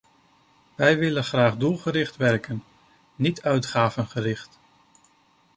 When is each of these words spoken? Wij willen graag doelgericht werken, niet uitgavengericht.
Wij 0.75 0.97
willen 0.97 1.23
graag 1.23 1.57
doelgericht 1.57 2.15
werken, 2.17 2.63
niet 3.15 3.41
uitgavengericht. 3.41 4.59